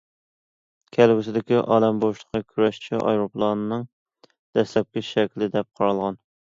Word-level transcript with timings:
كەلگۈسىدىكى 0.97 1.59
ئالەم 1.75 2.01
بوشلۇقى 2.05 2.43
كۈرەشچى 2.55 3.05
ئايروپىلانىنىڭ 3.05 3.87
دەسلەپكى 4.33 5.09
شەكلى 5.15 5.55
دەپ 5.59 5.75
قارالغان. 5.83 6.25